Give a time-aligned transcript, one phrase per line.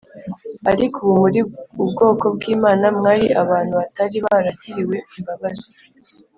[0.71, 1.39] ariko ubu muri
[1.83, 5.69] ubwoko bw Imana mwari abantu batari baragiriwe imbabazi